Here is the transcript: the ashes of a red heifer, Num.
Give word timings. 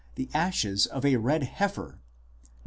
the 0.15 0.31
ashes 0.33 0.87
of 0.87 1.05
a 1.05 1.17
red 1.17 1.43
heifer, 1.43 1.89
Num. 1.91 1.99